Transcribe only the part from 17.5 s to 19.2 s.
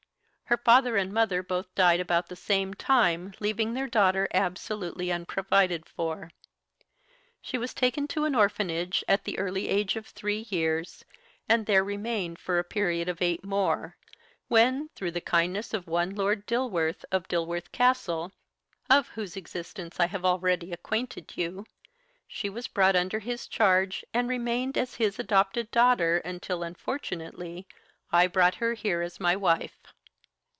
Castle, of